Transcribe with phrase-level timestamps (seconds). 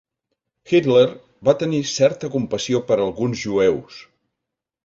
[0.71, 1.03] Hitler
[1.49, 4.01] va tenir certa compassió per alguns jueus.